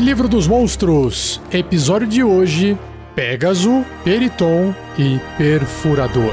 [0.00, 2.76] Livro dos Monstros, episódio de hoje:
[3.14, 6.32] Pégaso, Periton e Perfurador.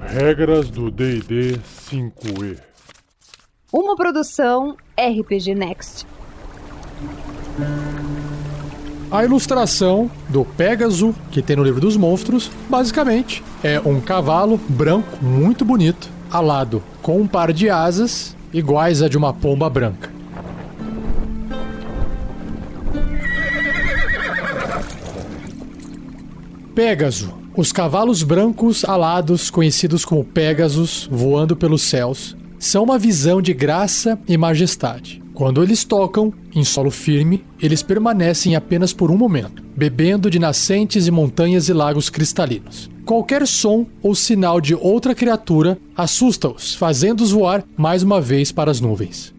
[0.00, 1.60] Regras do DD
[1.90, 2.58] 5E.
[3.70, 6.06] Uma produção RPG Next.
[9.10, 15.22] A ilustração do Pégaso, que tem no livro dos monstros, basicamente é um cavalo branco
[15.22, 20.10] muito bonito, alado com um par de asas iguais a de uma pomba branca.
[26.74, 27.34] Pégaso.
[27.56, 34.16] Os cavalos brancos alados, conhecidos como Pégasos, voando pelos céus, são uma visão de graça
[34.28, 35.20] e majestade.
[35.34, 41.06] Quando eles tocam em solo firme, eles permanecem apenas por um momento, bebendo de nascentes
[41.06, 42.90] e montanhas e lagos cristalinos.
[43.04, 48.80] Qualquer som ou sinal de outra criatura assusta-os, fazendo-os voar mais uma vez para as
[48.80, 49.32] nuvens.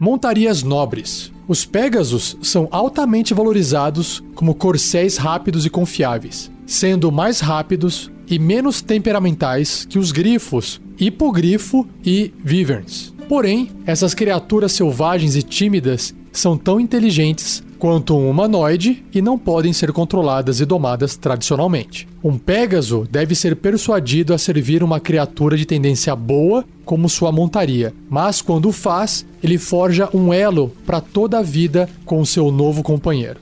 [0.00, 1.30] Montarias nobres.
[1.46, 8.80] Os Pégasos são altamente valorizados como corcéis rápidos e confiáveis, sendo mais rápidos e menos
[8.80, 13.12] temperamentais que os grifos, hipogrifo e wyverns.
[13.28, 19.70] Porém, essas criaturas selvagens e tímidas são tão inteligentes quanto um humanoide e não podem
[19.70, 22.08] ser controladas e domadas tradicionalmente.
[22.24, 27.92] Um Pégaso deve ser persuadido a servir uma criatura de tendência boa como sua montaria,
[28.08, 32.82] mas quando o faz, ele forja um elo para toda a vida com seu novo
[32.82, 33.38] companheiro.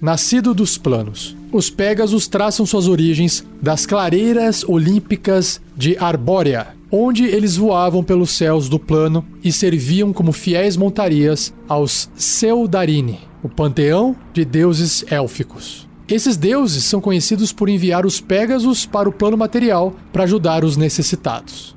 [0.00, 1.36] Nascido dos planos.
[1.50, 8.68] Os Pégasos traçam suas origens das clareiras olímpicas de Arbórea, onde eles voavam pelos céus
[8.68, 15.88] do plano e serviam como fiéis montarias aos Seudarini, o panteão de deuses élficos.
[16.08, 20.76] Esses deuses são conhecidos por enviar os Pégasos para o plano material para ajudar os
[20.76, 21.76] necessitados.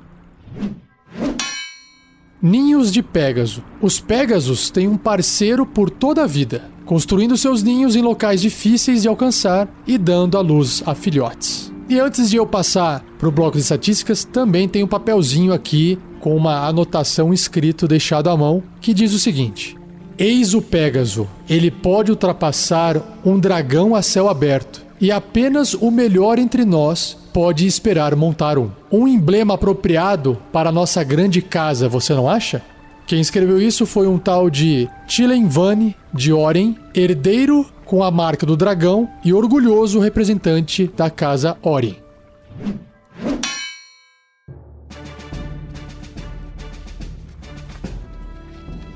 [2.40, 3.62] Ninhos de Pégaso.
[3.80, 9.02] Os Pégasos têm um parceiro por toda a vida, construindo seus ninhos em locais difíceis
[9.02, 11.71] de alcançar e dando à luz a filhotes.
[11.88, 15.98] E antes de eu passar para o bloco de estatísticas, também tem um papelzinho aqui
[16.20, 19.76] com uma anotação escrito deixado à mão que diz o seguinte:
[20.18, 21.28] Eis o Pégaso.
[21.48, 27.66] Ele pode ultrapassar um dragão a céu aberto, e apenas o melhor entre nós pode
[27.66, 28.70] esperar montar um.
[28.90, 32.62] Um emblema apropriado para a nossa grande casa, você não acha?
[33.06, 38.56] Quem escreveu isso foi um tal de Tilenvani de Oren, herdeiro com a marca do
[38.56, 41.94] dragão e orgulhoso representante da casa Oren.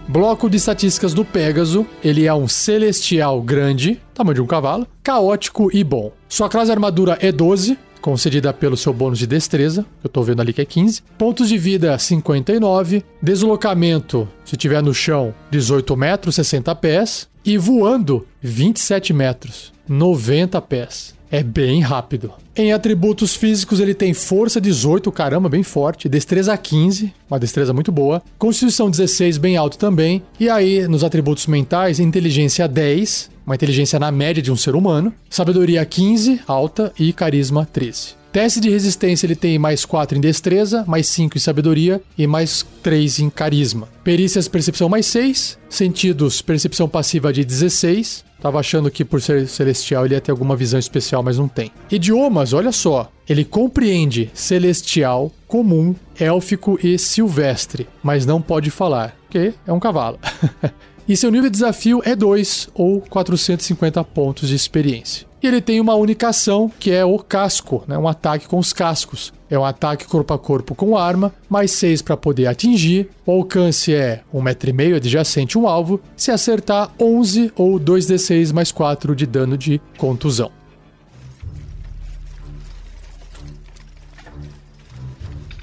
[0.09, 1.87] Bloco de estatísticas do Pégaso.
[2.03, 6.11] Ele é um celestial grande, tamanho de um cavalo, caótico e bom.
[6.27, 10.41] Sua classe armadura é 12, concedida pelo seu bônus de destreza, que eu tô vendo
[10.41, 11.03] ali que é 15.
[11.19, 13.05] Pontos de vida, 59.
[13.21, 17.29] Deslocamento, se tiver no chão, 18 metros, 60 pés.
[17.47, 21.15] E voando, 27 metros, 90 pés.
[21.31, 22.33] É bem rápido.
[22.57, 26.09] Em atributos físicos, ele tem força 18, caramba, bem forte.
[26.09, 28.21] Destreza 15, uma destreza muito boa.
[28.37, 30.25] Constituição 16, bem alto também.
[30.41, 35.15] E aí, nos atributos mentais, inteligência 10, uma inteligência na média de um ser humano.
[35.31, 36.93] Sabedoria 15, alta.
[36.99, 38.26] E carisma 13.
[38.37, 42.67] Teste de resistência ele tem mais 4 em destreza, mais 5 em sabedoria e mais
[42.83, 43.89] 3 em carisma.
[44.05, 50.05] Perícias percepção mais 6, sentidos percepção passiva de 16, Tava achando que por ser celestial
[50.05, 51.73] ele ia ter alguma visão especial, mas não tem.
[51.91, 53.11] Idiomas, olha só.
[53.27, 60.19] Ele compreende celestial, comum, élfico e silvestre, mas não pode falar, porque é um cavalo.
[61.09, 65.27] e seu nível de desafio é 2 ou 450 pontos de experiência.
[65.43, 67.97] E ele tem uma única ação, que é o casco, né?
[67.97, 69.33] um ataque com os cascos.
[69.49, 73.09] É um ataque corpo a corpo com arma, mais 6 para poder atingir.
[73.25, 76.01] O alcance é 1,5m adjacente um alvo.
[76.17, 80.51] Se acertar, 11 ou 2d6 mais 4 de dano de contusão.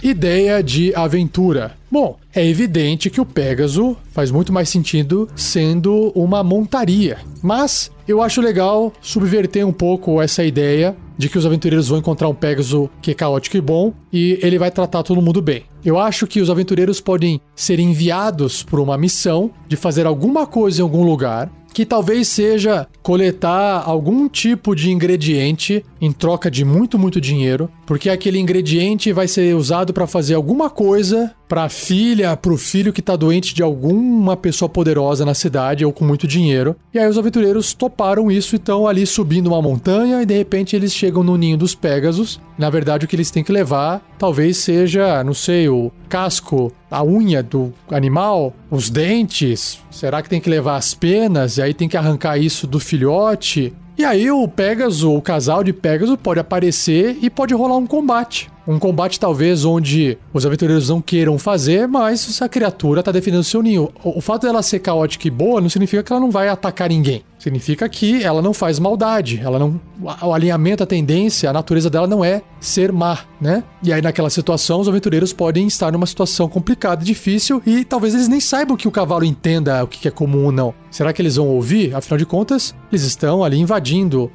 [0.04, 1.78] Ideia de aventura.
[1.90, 7.20] Bom, é evidente que o Pégaso faz muito mais sentido sendo uma montaria.
[7.42, 12.28] Mas eu acho legal subverter um pouco essa ideia de que os aventureiros vão encontrar
[12.28, 15.64] um Pégaso que é caótico e bom e ele vai tratar todo mundo bem.
[15.86, 20.80] Eu acho que os aventureiros podem ser enviados por uma missão de fazer alguma coisa
[20.80, 27.00] em algum lugar que talvez seja coletar algum tipo de ingrediente em troca de muito,
[27.00, 32.36] muito dinheiro, porque aquele ingrediente vai ser usado para fazer alguma coisa para a filha,
[32.38, 36.28] para o filho que tá doente de alguma pessoa poderosa na cidade ou com muito
[36.28, 36.76] dinheiro.
[36.94, 40.76] E aí os aventureiros toparam isso e estão ali subindo uma montanha e de repente
[40.76, 42.40] eles chegam no ninho dos Pégasos.
[42.58, 47.04] Na verdade, o que eles têm que levar talvez seja, não sei, o casco, a
[47.04, 49.80] unha do animal, os dentes.
[49.92, 53.74] Será que tem que levar as penas e aí tem que arrancar isso do filhote?
[53.98, 58.52] E aí o Pegasus, o casal de Pegasus pode aparecer e pode rolar um combate.
[58.66, 63.62] Um combate talvez onde os aventureiros não queiram fazer, mas a criatura tá defendendo seu
[63.62, 63.92] ninho.
[64.02, 66.88] O, o fato dela ser caótica e boa não significa que ela não vai atacar
[66.88, 67.24] ninguém.
[67.38, 69.80] Significa que ela não faz maldade, ela não.
[70.22, 73.66] O alinhamento, a tendência, a natureza dela não é ser má, né?
[73.84, 78.30] E aí, naquela situação, os aventureiros podem estar numa situação complicada, difícil, e talvez eles
[78.30, 80.74] nem saibam que o cavalo entenda o que é comum ou não.
[80.90, 81.94] Será que eles vão ouvir?
[81.94, 83.83] Afinal de contas, eles estão ali invadindo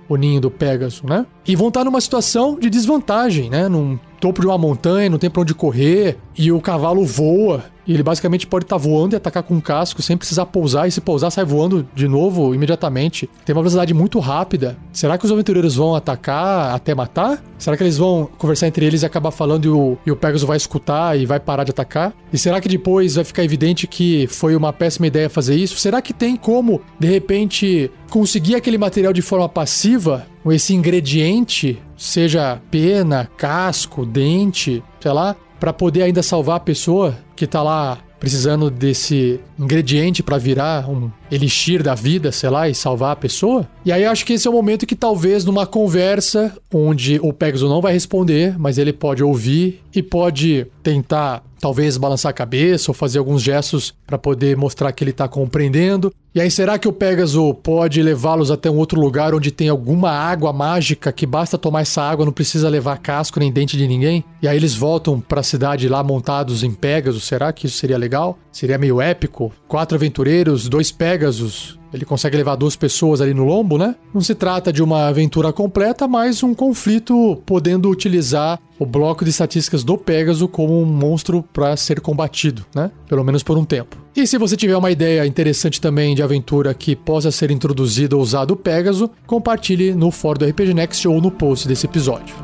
[0.08, 1.26] o ninho do Pégaso, né?
[1.46, 3.68] E vão estar numa situação de desvantagem, né?
[3.68, 7.64] Num topo de uma montanha, não tem pra onde correr, e o cavalo voa.
[7.88, 10.86] E ele basicamente pode estar tá voando e atacar com um casco sem precisar pousar,
[10.86, 13.28] e se pousar, sai voando de novo imediatamente.
[13.46, 14.76] Tem uma velocidade muito rápida.
[14.92, 17.42] Será que os aventureiros vão atacar até matar?
[17.56, 20.46] Será que eles vão conversar entre eles e acabar falando e o, e o Pegasus
[20.46, 22.12] vai escutar e vai parar de atacar?
[22.30, 25.78] E será que depois vai ficar evidente que foi uma péssima ideia fazer isso?
[25.78, 30.26] Será que tem como, de repente, conseguir aquele material de forma passiva?
[30.50, 37.46] Esse ingrediente, seja pena, casco, dente, sei lá, para poder ainda salvar a pessoa que
[37.46, 43.12] tá lá precisando desse ingrediente para virar um elixir da vida, sei lá, e salvar
[43.12, 43.68] a pessoa.
[43.84, 47.70] E aí acho que esse é o momento que talvez numa conversa onde o Pegasus
[47.70, 52.94] não vai responder, mas ele pode ouvir e pode tentar talvez balançar a cabeça ou
[52.94, 56.12] fazer alguns gestos para poder mostrar que ele está compreendendo.
[56.34, 60.10] E aí, será que o Pegasus pode levá-los até um outro lugar onde tem alguma
[60.10, 64.22] água mágica que basta tomar essa água, não precisa levar casco nem dente de ninguém?
[64.40, 67.24] E aí eles voltam para a cidade lá montados em Pegasus.
[67.24, 68.38] Será que isso seria legal?
[68.58, 69.52] Seria meio épico?
[69.68, 73.94] Quatro aventureiros, dois Pegasus, ele consegue levar duas pessoas ali no lombo, né?
[74.12, 79.30] Não se trata de uma aventura completa, mas um conflito podendo utilizar o bloco de
[79.30, 82.90] estatísticas do Pegasus como um monstro para ser combatido, né?
[83.08, 83.96] Pelo menos por um tempo.
[84.16, 88.22] E se você tiver uma ideia interessante também de aventura que possa ser introduzida ou
[88.22, 92.34] usada o Pegasus, compartilhe no fórum do RPG Next ou no post desse episódio.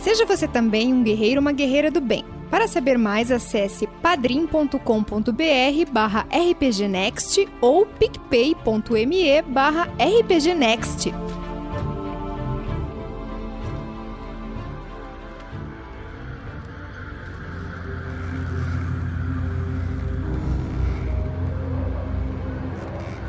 [0.00, 2.37] Seja você também um guerreiro ou uma guerreira do bem.
[2.50, 4.78] Para saber mais, acesse padrim.com.br
[5.92, 11.12] barra rpgnext ou picpay.me barra rpgnext.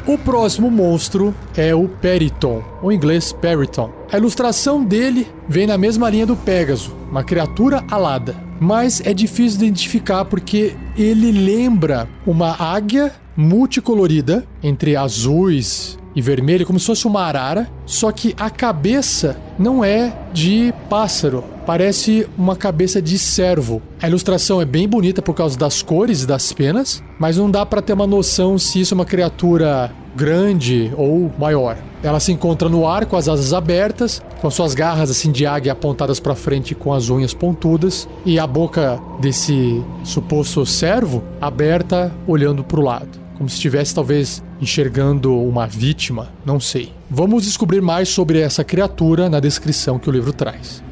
[0.07, 3.91] O próximo monstro é o Periton, ou em inglês Periton.
[4.11, 8.48] A ilustração dele vem na mesma linha do Pégaso, uma criatura alada.
[8.59, 16.65] Mas é difícil de identificar porque ele lembra uma águia multicolorida, entre azuis e vermelho,
[16.65, 22.55] como se fosse uma arara, só que a cabeça não é de pássaro, parece uma
[22.55, 23.81] cabeça de cervo.
[24.01, 27.65] A ilustração é bem bonita por causa das cores e das penas, mas não dá
[27.65, 31.77] para ter uma noção se isso é uma criatura grande ou maior.
[32.01, 35.73] Ela se encontra no ar com as asas abertas, com suas garras assim de águia
[35.73, 42.63] apontadas para frente com as unhas pontudas e a boca desse suposto servo aberta olhando
[42.63, 46.91] para o lado, como se estivesse talvez enxergando uma vítima, não sei.
[47.09, 50.83] Vamos descobrir mais sobre essa criatura na descrição que o livro traz.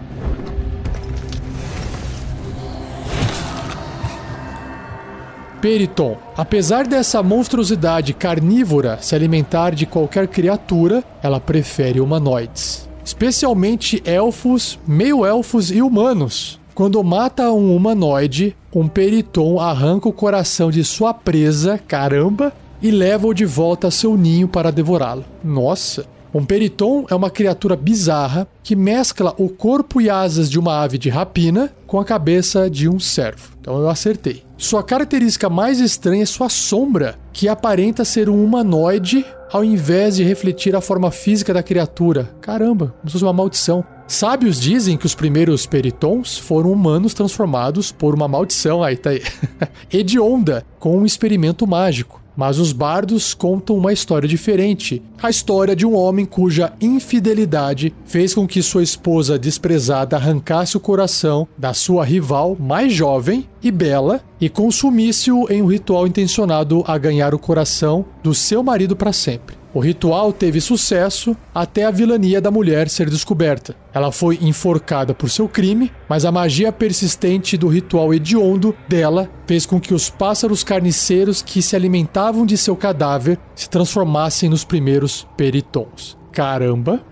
[5.61, 6.17] Periton.
[6.37, 12.87] Apesar dessa monstruosidade carnívora se alimentar de qualquer criatura, ela prefere humanoides.
[13.03, 16.61] Especialmente elfos, meio-elfos e humanos.
[16.77, 23.33] Quando mata um humanoide, um periton arranca o coração de sua presa, caramba, e leva-o
[23.33, 25.25] de volta a seu ninho para devorá-lo.
[25.43, 26.05] Nossa!
[26.31, 30.99] Um periton é uma criatura bizarra que mescla o corpo e asas de uma ave
[30.99, 33.53] de rapina com a cabeça de um servo.
[33.59, 34.43] Então eu acertei.
[34.55, 40.23] Sua característica mais estranha é sua sombra, que aparenta ser um humanoide ao invés de
[40.23, 42.31] refletir a forma física da criatura.
[42.41, 43.85] Caramba, como se fosse uma maldição.
[44.07, 49.21] Sábios dizem que os primeiros peritons foram humanos transformados por uma maldição, aí tá aí,
[49.93, 52.19] hedionda, com um experimento mágico.
[52.37, 55.01] Mas os bardos contam uma história diferente.
[55.21, 60.79] A história de um homem cuja infidelidade fez com que sua esposa desprezada arrancasse o
[60.79, 66.95] coração da sua rival mais jovem e bela e consumisse-o em um ritual intencionado a
[66.99, 69.55] ganhar o coração do seu marido para sempre.
[69.77, 73.75] O ritual teve sucesso até a vilania da mulher ser descoberta.
[73.93, 79.67] Ela foi enforcada por seu crime, mas a magia persistente do ritual hediondo dela fez
[79.67, 85.27] com que os pássaros carniceiros que se alimentavam de seu cadáver se transformassem nos primeiros
[85.37, 86.17] peritons.
[86.31, 87.05] Caramba!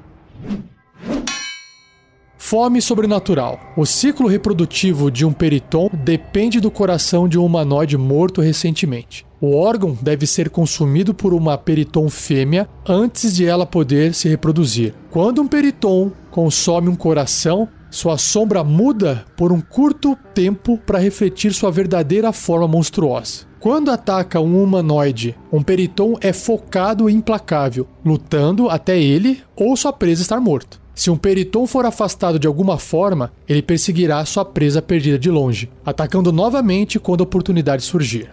[2.47, 3.59] Fome sobrenatural.
[3.75, 9.25] O ciclo reprodutivo de um periton depende do coração de um humanoide morto recentemente.
[9.41, 14.93] O órgão deve ser consumido por uma periton fêmea antes de ela poder se reproduzir.
[15.09, 21.51] Quando um periton consome um coração, sua sombra muda por um curto tempo para refletir
[21.51, 23.47] sua verdadeira forma monstruosa.
[23.59, 29.91] Quando ataca um humanoide, um periton é focado e implacável, lutando até ele ou sua
[29.91, 30.84] presa estar morto.
[30.95, 35.69] Se um periton for afastado de alguma forma, ele perseguirá sua presa perdida de longe,
[35.85, 38.31] atacando novamente quando a oportunidade surgir.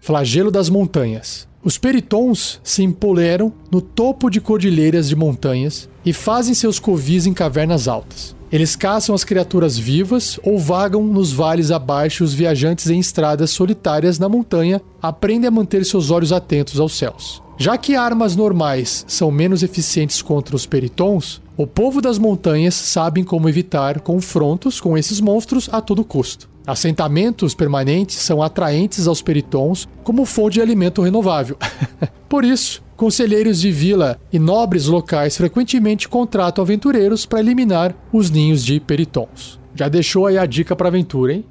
[0.00, 1.46] Flagelo das montanhas.
[1.62, 7.32] Os peritons se empoleram no topo de cordilheiras de montanhas e fazem seus covis em
[7.32, 8.36] cavernas altas.
[8.52, 14.18] Eles caçam as criaturas vivas ou vagam nos vales abaixo os viajantes em estradas solitárias
[14.18, 17.42] na montanha aprendem a manter seus olhos atentos aos céus.
[17.58, 23.24] Já que armas normais são menos eficientes contra os peritons, o povo das montanhas sabe
[23.24, 26.50] como evitar confrontos com esses monstros a todo custo.
[26.66, 31.56] Assentamentos permanentes são atraentes aos peritons como fonte de alimento renovável.
[32.28, 38.62] Por isso, conselheiros de vila e nobres locais frequentemente contratam aventureiros para eliminar os ninhos
[38.62, 39.58] de peritons.
[39.74, 41.44] Já deixou aí a dica para aventura, hein?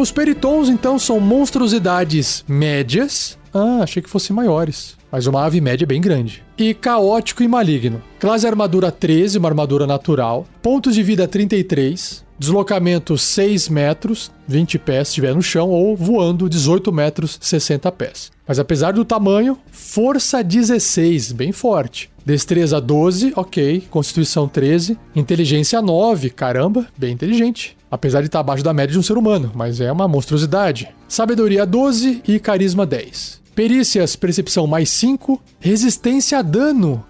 [0.00, 3.38] Os peritons, então, são monstruosidades médias.
[3.52, 4.96] Ah, achei que fossem maiores.
[5.10, 6.42] Mas uma ave média bem grande.
[6.56, 8.02] E caótico e maligno.
[8.18, 10.46] Classe armadura 13, uma armadura natural.
[10.62, 12.24] Pontos de vida 33.
[12.38, 18.32] Deslocamento 6 metros, 20 pés se estiver no chão, ou voando 18 metros, 60 pés.
[18.48, 22.10] Mas apesar do tamanho, força 16, bem forte.
[22.24, 23.84] Destreza 12, ok.
[23.90, 24.98] Constituição 13.
[25.14, 27.76] Inteligência 9, caramba, bem inteligente.
[27.90, 30.88] Apesar de estar abaixo da média de um ser humano, mas é uma monstruosidade.
[31.06, 33.40] Sabedoria 12 e carisma 10.
[33.60, 35.38] Perícias, percepção mais 5.
[35.60, 37.04] Resistência a dano.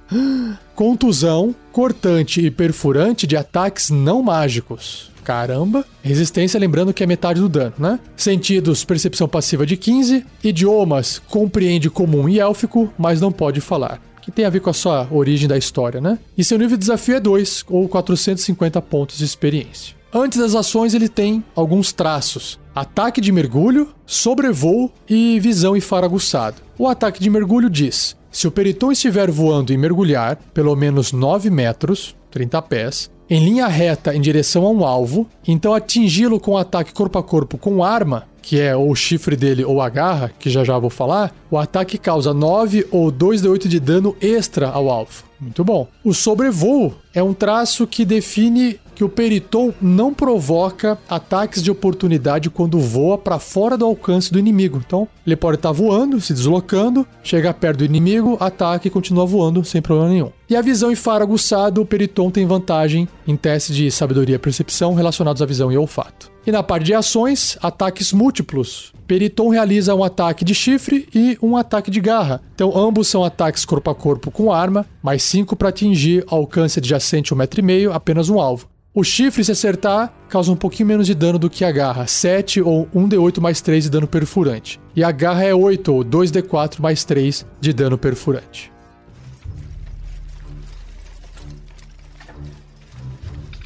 [0.75, 5.13] Contusão, cortante e perfurante de ataques não mágicos.
[5.23, 5.87] Caramba.
[6.03, 8.01] Resistência, lembrando que é metade do dano, né?
[8.17, 10.27] Sentidos, percepção passiva de 15.
[10.43, 14.75] Idiomas, compreende comum e élfico, mas não pode falar que tem a ver com a
[14.75, 16.19] sua origem da história, né?
[16.37, 20.00] E seu nível de desafio é 2, ou 450 pontos de experiência.
[20.13, 26.05] Antes das ações, ele tem alguns traços: ataque de mergulho, sobrevoo e visão e faro
[26.05, 26.57] aguçado.
[26.77, 31.49] O ataque de mergulho diz: se o periton estiver voando e mergulhar pelo menos 9
[31.49, 36.93] metros, 30 pés, em linha reta em direção a um alvo, então atingi-lo com ataque
[36.93, 40.51] corpo a corpo com arma, que é ou o chifre dele ou a garra, que
[40.51, 45.25] já já vou falar, o ataque causa 9 ou 2d8 de dano extra ao alvo.
[45.41, 45.87] Muito bom.
[46.03, 52.51] O sobrevoo é um traço que define que o Periton não provoca ataques de oportunidade
[52.51, 54.83] quando voa para fora do alcance do inimigo.
[54.87, 59.25] Então, ele pode estar tá voando, se deslocando, chega perto do inimigo, ataca e continua
[59.25, 60.33] voando sem problema nenhum.
[60.51, 64.39] E a visão e faro aguçado, o Periton tem vantagem em testes de sabedoria e
[64.39, 66.29] percepção relacionados à visão e olfato.
[66.45, 68.93] E na parte de ações, ataques múltiplos.
[69.07, 72.43] Periton realiza um ataque de chifre e um ataque de garra.
[72.53, 77.33] Então, ambos são ataques corpo a corpo com arma, mais 5 para atingir alcance adjacente
[77.33, 78.67] 1,5m, apenas um alvo.
[78.93, 82.61] O chifre, se acertar, causa um pouquinho menos de dano do que a garra, 7
[82.61, 84.81] ou 1d8 mais 3 de dano perfurante.
[84.97, 88.73] E a garra é 8 ou 2d4 mais 3 de dano perfurante.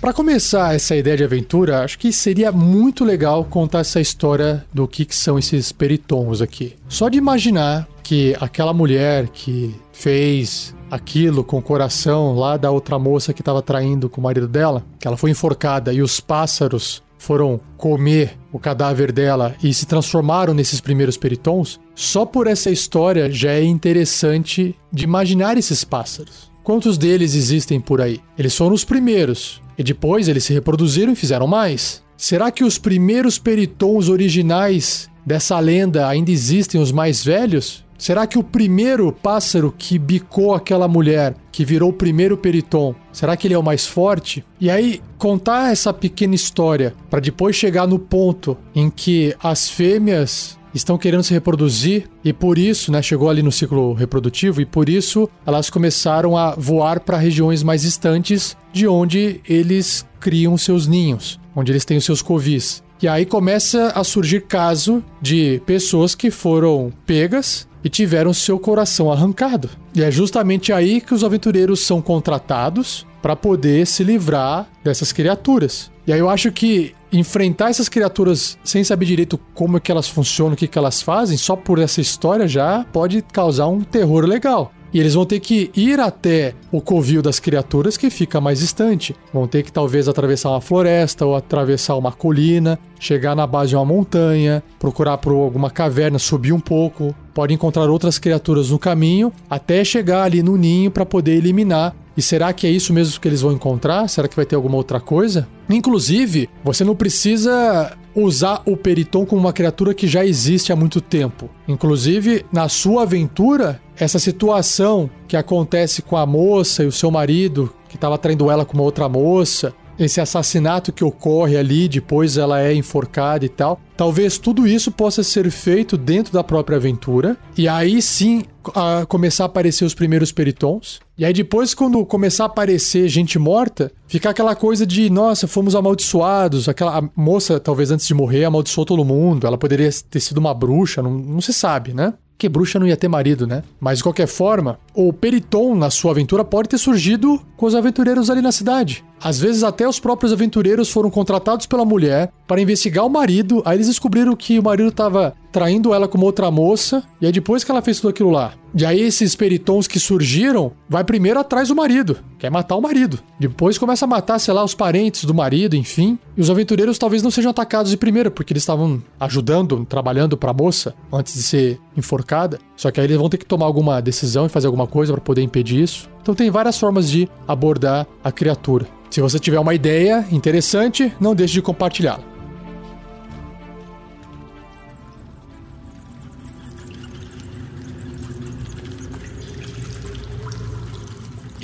[0.04, 4.86] Para começar essa ideia de aventura, acho que seria muito legal contar essa história do
[4.86, 6.76] que, que são esses peritons aqui.
[6.86, 12.98] Só de imaginar que aquela mulher que fez aquilo com o coração lá da outra
[12.98, 17.02] moça que estava traindo com o marido dela, que ela foi enforcada e os pássaros
[17.16, 23.30] foram comer o cadáver dela e se transformaram nesses primeiros peritons, só por essa história
[23.30, 26.52] já é interessante de imaginar esses pássaros.
[26.62, 28.20] Quantos deles existem por aí?
[28.38, 32.02] Eles foram os primeiros, e depois eles se reproduziram e fizeram mais.
[32.16, 37.84] Será que os primeiros peritons originais dessa lenda ainda existem os mais velhos?
[37.96, 43.36] Será que o primeiro pássaro que bicou aquela mulher, que virou o primeiro periton, será
[43.36, 44.44] que ele é o mais forte?
[44.60, 50.58] E aí contar essa pequena história para depois chegar no ponto em que as fêmeas
[50.74, 54.88] estão querendo se reproduzir e por isso, né, chegou ali no ciclo reprodutivo e por
[54.88, 61.38] isso elas começaram a voar para regiões mais distantes de onde eles criam seus ninhos,
[61.54, 62.82] onde eles têm os seus covis.
[63.00, 69.12] E aí começa a surgir caso de pessoas que foram pegas e tiveram seu coração
[69.12, 69.68] arrancado.
[69.94, 75.90] E é justamente aí que os aventureiros são contratados para poder se livrar dessas criaturas.
[76.06, 80.06] E aí eu acho que enfrentar essas criaturas sem saber direito como é que elas
[80.06, 84.26] funcionam, o que, que elas fazem, só por essa história já pode causar um terror
[84.26, 84.74] legal.
[84.92, 89.16] E eles vão ter que ir até o covil das criaturas que fica mais distante.
[89.32, 93.76] Vão ter que talvez atravessar uma floresta ou atravessar uma colina, chegar na base de
[93.76, 97.14] uma montanha, procurar por alguma caverna, subir um pouco.
[97.34, 102.22] Pode encontrar outras criaturas no caminho até chegar ali no ninho para poder eliminar e
[102.22, 104.08] será que é isso mesmo que eles vão encontrar?
[104.08, 105.48] Será que vai ter alguma outra coisa?
[105.68, 111.00] Inclusive, você não precisa usar o Periton como uma criatura que já existe há muito
[111.00, 111.50] tempo.
[111.66, 117.72] Inclusive, na sua aventura, essa situação que acontece com a moça e o seu marido,
[117.88, 122.60] que estava traindo ela com uma outra moça, esse assassinato que ocorre ali, depois ela
[122.60, 123.80] é enforcada e tal.
[123.96, 127.36] Talvez tudo isso possa ser feito dentro da própria aventura.
[127.56, 128.42] E aí sim
[128.74, 131.00] a começar a aparecer os primeiros peritons.
[131.16, 135.74] E aí depois, quando começar a aparecer gente morta, ficar aquela coisa de, nossa, fomos
[135.74, 136.68] amaldiçoados.
[136.68, 139.46] Aquela moça, talvez antes de morrer, amaldiçoou todo mundo.
[139.46, 142.14] Ela poderia ter sido uma bruxa, não, não se sabe, né?
[142.36, 143.62] Que bruxa não ia ter marido, né?
[143.80, 148.30] Mas de qualquer forma, o Periton na sua aventura pode ter surgido com os aventureiros
[148.30, 149.04] ali na cidade.
[149.22, 153.76] Às vezes até os próprios aventureiros foram contratados pela mulher para investigar o marido, aí
[153.76, 157.70] eles descobriram que o marido estava traindo ela com outra moça, e aí depois que
[157.70, 158.54] ela fez tudo aquilo lá.
[158.76, 163.20] E aí esses peritons que surgiram, vai primeiro atrás do marido, quer matar o marido.
[163.38, 166.18] Depois começa a matar, sei lá, os parentes do marido, enfim.
[166.36, 170.50] E os aventureiros talvez não sejam atacados de primeira, porque eles estavam ajudando, trabalhando para
[170.50, 172.58] a moça antes de ser enforcada.
[172.76, 175.22] Só que aí eles vão ter que tomar alguma decisão e fazer alguma coisa para
[175.22, 176.10] poder impedir isso.
[176.20, 178.88] Então tem várias formas de abordar a criatura.
[179.08, 182.33] Se você tiver uma ideia interessante, não deixe de compartilhá-la.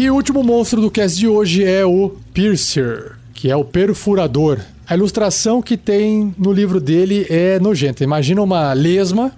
[0.00, 4.58] E o último monstro do cast de hoje é o Piercer, que é o perfurador.
[4.88, 8.02] A ilustração que tem no livro dele é nojenta.
[8.02, 9.30] Imagina uma lesma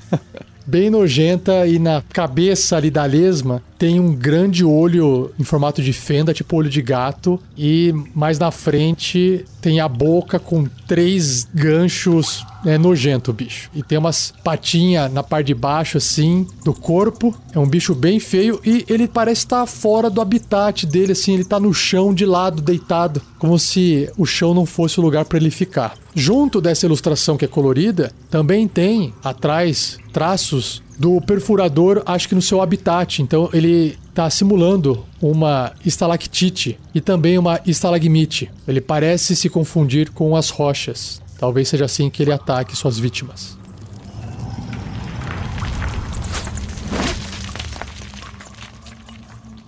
[0.66, 5.92] bem nojenta e na cabeça ali da lesma tem um grande olho em formato de
[5.92, 12.46] fenda, tipo olho de gato, e mais na frente tem a boca com três ganchos
[12.64, 13.70] é nojento o bicho.
[13.74, 17.34] E tem umas patinhas na parte de baixo, assim, do corpo.
[17.52, 21.34] É um bicho bem feio e ele parece estar fora do habitat dele, assim.
[21.34, 25.24] Ele tá no chão, de lado, deitado, como se o chão não fosse o lugar
[25.24, 25.94] para ele ficar.
[26.14, 32.42] Junto dessa ilustração que é colorida, também tem atrás traços do perfurador, acho que no
[32.42, 33.22] seu habitat.
[33.22, 38.50] Então ele está simulando uma estalactite e também uma estalagmite.
[38.66, 41.22] Ele parece se confundir com as rochas.
[41.38, 43.56] Talvez seja assim que ele ataque suas vítimas.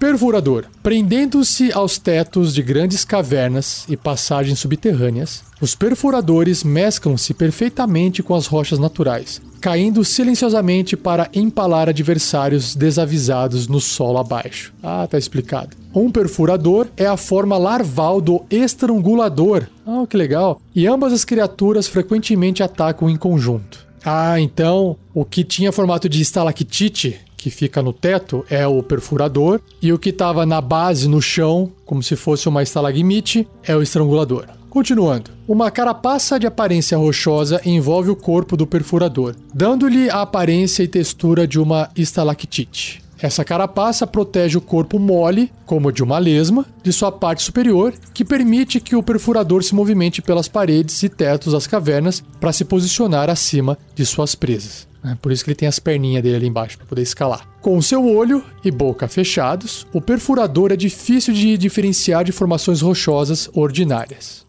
[0.00, 0.64] Perfurador.
[0.82, 8.46] Prendendo-se aos tetos de grandes cavernas e passagens subterrâneas, os perfuradores mesclam-se perfeitamente com as
[8.46, 14.72] rochas naturais, caindo silenciosamente para empalar adversários desavisados no solo abaixo.
[14.82, 15.79] Ah, tá explicado.
[15.94, 19.66] Um perfurador é a forma larval do estrangulador.
[19.84, 20.60] Ah, que legal.
[20.74, 23.86] E ambas as criaturas frequentemente atacam em conjunto.
[24.04, 29.60] Ah, então o que tinha formato de estalactite, que fica no teto, é o perfurador,
[29.82, 33.82] e o que estava na base, no chão, como se fosse uma estalagmite, é o
[33.82, 34.46] estrangulador.
[34.70, 35.32] Continuando.
[35.48, 41.44] Uma carapaça de aparência rochosa envolve o corpo do perfurador, dando-lhe a aparência e textura
[41.44, 43.02] de uma estalactite.
[43.22, 48.24] Essa carapaça protege o corpo mole, como de uma lesma, de sua parte superior, que
[48.24, 53.28] permite que o perfurador se movimente pelas paredes e tetos das cavernas para se posicionar
[53.28, 54.88] acima de suas presas.
[55.04, 57.46] É por isso que ele tem as perninhas dele ali embaixo para poder escalar.
[57.60, 63.50] Com seu olho e boca fechados, o perfurador é difícil de diferenciar de formações rochosas
[63.54, 64.46] ordinárias.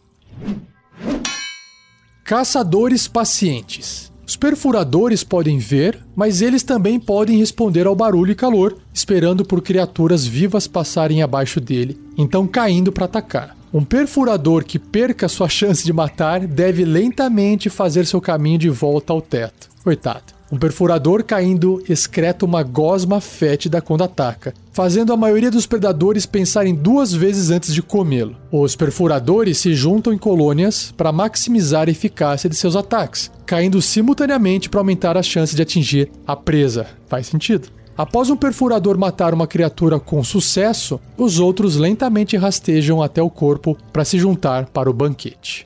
[2.24, 4.11] Caçadores pacientes.
[4.32, 9.62] Os perfuradores podem ver, mas eles também podem responder ao barulho e calor, esperando por
[9.62, 13.58] criaturas vivas passarem abaixo dele, então caindo para atacar.
[13.74, 19.12] Um perfurador que perca sua chance de matar deve lentamente fazer seu caminho de volta
[19.12, 19.68] ao teto.
[19.84, 20.41] Coitado.
[20.52, 26.76] Um perfurador caindo excreta uma gosma fétida quando ataca, fazendo a maioria dos predadores pensarem
[26.76, 28.36] duas vezes antes de comê-lo.
[28.52, 34.70] Os perfuradores se juntam em colônias para maximizar a eficácia de seus ataques, caindo simultaneamente
[34.70, 36.86] para aumentar a chance de atingir a presa.
[37.08, 37.70] Faz sentido?
[37.98, 43.78] Após um perfurador matar uma criatura com sucesso, os outros lentamente rastejam até o corpo
[43.94, 45.66] para se juntar para o banquete.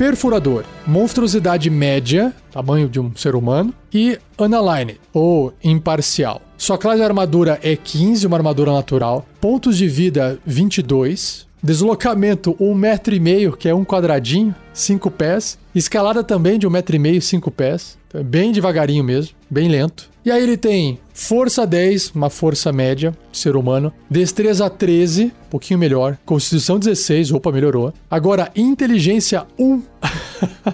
[0.00, 6.40] Perfurador, monstruosidade média, tamanho de um ser humano, e unaligned, ou imparcial.
[6.56, 12.74] Sua classe de armadura é 15, uma armadura natural, pontos de vida 22, deslocamento 1,5
[12.74, 16.98] metro e meio, que é um quadradinho, 5 pés, escalada também de 1,5 metro e
[16.98, 20.10] meio, 5 pés, então, bem devagarinho mesmo, bem lento.
[20.24, 25.78] E aí ele tem força 10, uma força média, ser humano, destreza 13, um pouquinho
[25.78, 27.94] melhor, constituição 16, opa, melhorou.
[28.10, 29.82] Agora inteligência 1,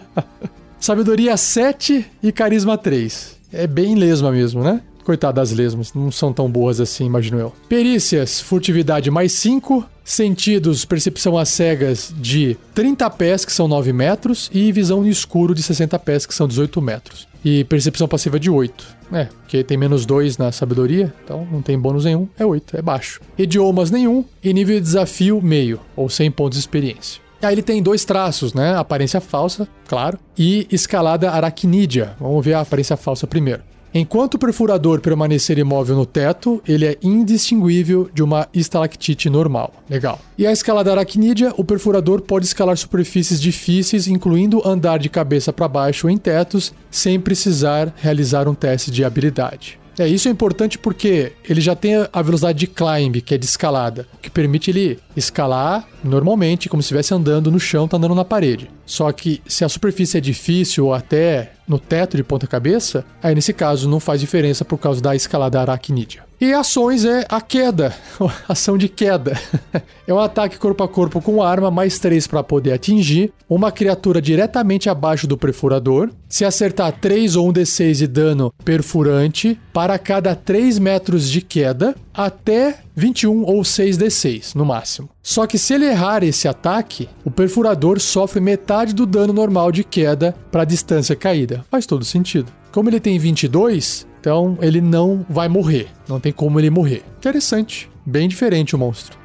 [0.80, 3.36] sabedoria 7 e carisma 3.
[3.52, 4.80] É bem lesma mesmo, né?
[5.06, 7.52] Coitado das lesmas, não são tão boas assim, imagino eu.
[7.68, 14.50] Perícias, furtividade mais 5, sentidos, percepção às cegas de 30 pés, que são 9 metros,
[14.52, 17.28] e visão no escuro de 60 pés, que são 18 metros.
[17.44, 18.84] E percepção passiva de 8.
[19.12, 22.82] É, porque tem menos 2 na sabedoria, então não tem bônus nenhum, é 8, é
[22.82, 23.20] baixo.
[23.38, 27.20] Idiomas nenhum, e nível de desafio meio, ou 100 pontos de experiência.
[27.40, 28.74] Aí ele tem dois traços, né?
[28.74, 32.16] Aparência falsa, claro, e escalada aracnídea.
[32.18, 33.62] Vamos ver a aparência falsa primeiro.
[33.98, 39.72] Enquanto o perfurador permanecer imóvel no teto, ele é indistinguível de uma estalactite normal.
[39.88, 40.20] Legal.
[40.36, 45.66] E a escalada aracnídea, o perfurador pode escalar superfícies difíceis, incluindo andar de cabeça para
[45.66, 49.78] baixo em tetos, sem precisar realizar um teste de habilidade.
[49.98, 53.46] É, isso é importante porque ele já tem a velocidade de climb, que é de
[53.46, 58.24] escalada, que permite ele escalar normalmente, como se estivesse andando no chão, tá andando na
[58.24, 58.70] parede.
[58.84, 63.34] Só que se a superfície é difícil ou até no teto de ponta cabeça, aí
[63.34, 66.25] nesse caso não faz diferença por causa da escalada aracnídea.
[66.38, 67.94] E ações é a queda,
[68.48, 69.38] ação de queda.
[70.08, 74.22] É um ataque corpo a corpo com arma, mais 3 para poder atingir uma criatura
[74.22, 76.10] diretamente abaixo do perfurador.
[76.28, 81.92] Se acertar 3 ou um D6 de dano perfurante para cada 3 metros de queda,
[82.14, 85.08] até 21 ou 6d6 no máximo.
[85.20, 89.82] Só que se ele errar esse ataque, o perfurador sofre metade do dano normal de
[89.82, 91.64] queda para a distância caída.
[91.68, 92.52] Faz todo sentido.
[92.76, 95.88] Como ele tem 22, então ele não vai morrer.
[96.06, 97.02] Não tem como ele morrer.
[97.16, 97.88] Interessante.
[98.04, 99.16] Bem diferente o monstro.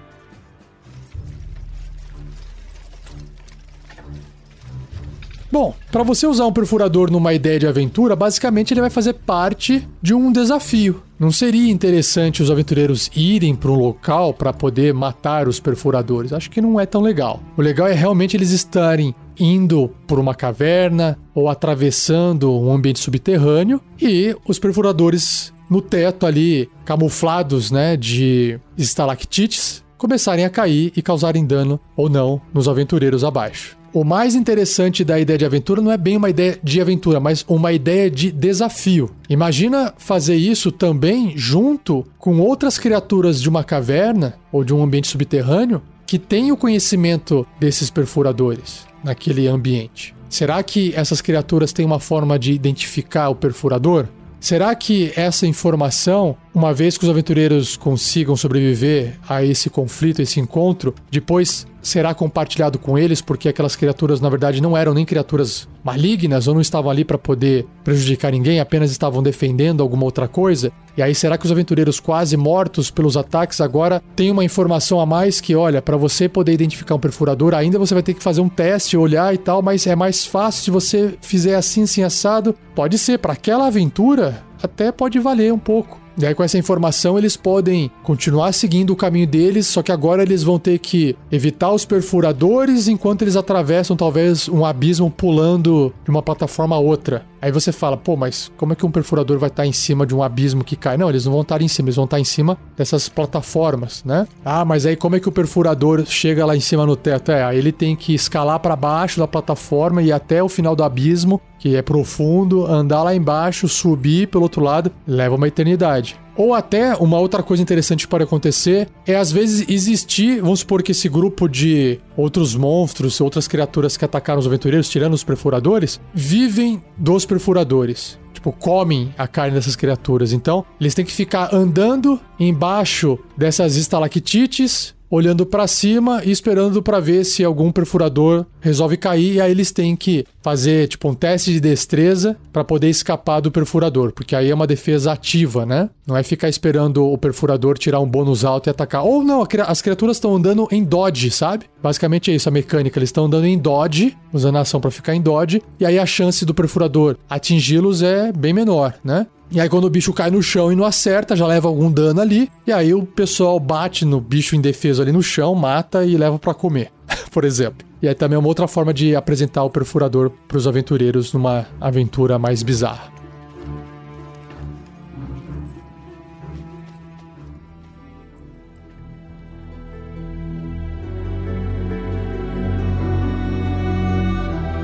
[5.51, 9.85] Bom, para você usar um perfurador numa ideia de aventura, basicamente ele vai fazer parte
[10.01, 11.03] de um desafio.
[11.19, 16.31] Não seria interessante os aventureiros irem para um local para poder matar os perfuradores?
[16.31, 17.41] Acho que não é tão legal.
[17.57, 23.81] O legal é realmente eles estarem indo por uma caverna ou atravessando um ambiente subterrâneo
[24.01, 31.45] e os perfuradores no teto ali, camuflados, né, de estalactites, começarem a cair e causarem
[31.45, 33.80] dano ou não nos aventureiros abaixo.
[33.93, 37.43] O mais interessante da ideia de aventura não é bem uma ideia de aventura, mas
[37.45, 39.11] uma ideia de desafio.
[39.29, 45.09] Imagina fazer isso também junto com outras criaturas de uma caverna ou de um ambiente
[45.09, 50.15] subterrâneo que têm o conhecimento desses perfuradores naquele ambiente.
[50.29, 54.07] Será que essas criaturas têm uma forma de identificar o perfurador?
[54.39, 60.39] Será que essa informação, uma vez que os aventureiros consigam sobreviver a esse conflito, esse
[60.39, 65.67] encontro, depois será compartilhado com eles porque aquelas criaturas na verdade não eram nem criaturas
[65.83, 70.71] malignas ou não estavam ali para poder prejudicar ninguém, apenas estavam defendendo alguma outra coisa?
[70.95, 75.05] E aí será que os aventureiros quase mortos pelos ataques agora têm uma informação a
[75.05, 78.41] mais que, olha, para você poder identificar um perfurador, ainda você vai ter que fazer
[78.41, 82.55] um teste, olhar e tal, mas é mais fácil se você fizer assim, assim assado.
[82.75, 86.00] Pode ser para aquela aventura, até pode valer um pouco.
[86.17, 90.21] E aí, com essa informação, eles podem continuar seguindo o caminho deles, só que agora
[90.21, 96.09] eles vão ter que evitar os perfuradores enquanto eles atravessam talvez um abismo pulando de
[96.09, 97.30] uma plataforma a outra.
[97.41, 100.13] Aí você fala, pô, mas como é que um perfurador vai estar em cima de
[100.13, 100.95] um abismo que cai?
[100.95, 104.27] Não, eles não vão estar em cima, eles vão estar em cima dessas plataformas, né?
[104.45, 107.31] Ah, mas aí como é que o perfurador chega lá em cima no teto?
[107.31, 110.83] É, aí ele tem que escalar para baixo da plataforma e até o final do
[110.83, 116.19] abismo, que é profundo, andar lá embaixo, subir pelo outro lado, leva uma eternidade.
[116.41, 120.91] Ou até uma outra coisa interessante pode acontecer é às vezes existir, vamos supor que
[120.91, 126.83] esse grupo de outros monstros, outras criaturas que atacaram os aventureiros, tirando os perfuradores, vivem
[126.97, 128.17] dos perfuradores.
[128.33, 130.33] Tipo, comem a carne dessas criaturas.
[130.33, 137.01] Então, eles têm que ficar andando embaixo dessas estalactites olhando para cima e esperando para
[137.01, 141.51] ver se algum perfurador resolve cair e aí eles têm que fazer tipo um teste
[141.51, 145.89] de destreza para poder escapar do perfurador, porque aí é uma defesa ativa, né?
[146.07, 149.03] Não é ficar esperando o perfurador tirar um bônus alto e atacar.
[149.03, 151.65] Ou não, as criaturas estão andando em dodge, sabe?
[151.83, 155.13] Basicamente é isso a mecânica, eles estão andando em dodge, usando a ação para ficar
[155.13, 159.27] em dodge, e aí a chance do perfurador atingi-los é bem menor, né?
[159.51, 162.21] E aí quando o bicho cai no chão e não acerta, já leva algum dano
[162.21, 162.49] ali.
[162.65, 166.53] E aí o pessoal bate no bicho indefeso ali no chão, mata e leva para
[166.53, 166.89] comer,
[167.31, 167.85] por exemplo.
[168.01, 171.67] E aí também é uma outra forma de apresentar o perfurador para os aventureiros numa
[171.79, 173.20] aventura mais bizarra.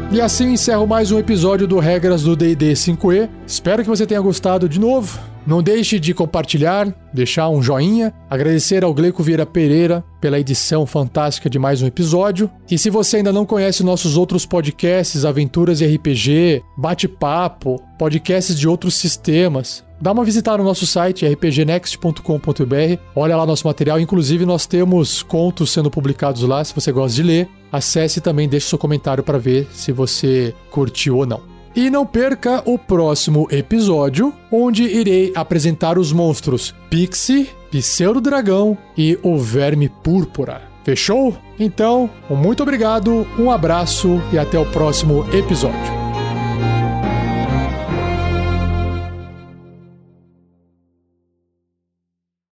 [0.09, 3.29] E assim encerro mais um episódio do Regras do D&D 5e.
[3.45, 5.19] Espero que você tenha gostado de novo.
[5.45, 11.49] Não deixe de compartilhar, deixar um joinha, agradecer ao Gleico Vieira Pereira pela edição fantástica
[11.49, 12.49] de mais um episódio.
[12.71, 18.67] E se você ainda não conhece nossos outros podcasts, Aventuras e RPG, Bate-Papo, podcasts de
[18.67, 23.01] outros sistemas, dá uma visitada no nosso site rpgnext.com.br.
[23.15, 27.23] Olha lá nosso material, inclusive nós temos contos sendo publicados lá, se você gosta de
[27.23, 27.49] ler.
[27.71, 31.41] Acesse também deixe seu comentário para ver se você curtiu ou não.
[31.75, 39.19] E não perca o próximo episódio, onde irei apresentar os monstros Pixie, Pseudo Dragão e
[39.21, 40.63] o Verme Púrpura.
[40.83, 41.37] Fechou?
[41.59, 46.06] Então, muito obrigado, um abraço e até o próximo episódio.